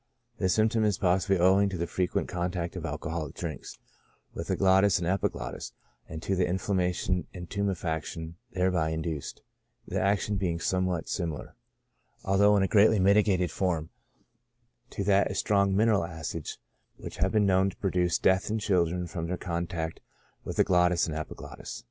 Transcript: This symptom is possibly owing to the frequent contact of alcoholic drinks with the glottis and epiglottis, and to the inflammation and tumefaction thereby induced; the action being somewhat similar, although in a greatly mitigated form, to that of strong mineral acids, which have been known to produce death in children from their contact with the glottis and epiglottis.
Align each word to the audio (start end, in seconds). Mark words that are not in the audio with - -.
This 0.39 0.55
symptom 0.55 0.83
is 0.83 0.97
possibly 0.97 1.37
owing 1.37 1.69
to 1.69 1.77
the 1.77 1.85
frequent 1.85 2.27
contact 2.27 2.75
of 2.75 2.87
alcoholic 2.87 3.35
drinks 3.35 3.77
with 4.33 4.47
the 4.47 4.55
glottis 4.55 4.97
and 4.97 5.05
epiglottis, 5.07 5.73
and 6.09 6.23
to 6.23 6.35
the 6.35 6.47
inflammation 6.47 7.27
and 7.35 7.47
tumefaction 7.47 8.33
thereby 8.51 8.89
induced; 8.89 9.43
the 9.87 10.01
action 10.01 10.37
being 10.37 10.59
somewhat 10.59 11.07
similar, 11.07 11.53
although 12.25 12.57
in 12.57 12.63
a 12.63 12.67
greatly 12.67 12.97
mitigated 12.97 13.51
form, 13.51 13.91
to 14.89 15.03
that 15.03 15.29
of 15.29 15.37
strong 15.37 15.75
mineral 15.75 16.03
acids, 16.03 16.57
which 16.97 17.17
have 17.17 17.31
been 17.31 17.45
known 17.45 17.69
to 17.69 17.77
produce 17.77 18.17
death 18.17 18.49
in 18.49 18.57
children 18.57 19.05
from 19.05 19.27
their 19.27 19.37
contact 19.37 19.99
with 20.43 20.55
the 20.57 20.63
glottis 20.63 21.05
and 21.05 21.15
epiglottis. 21.15 21.79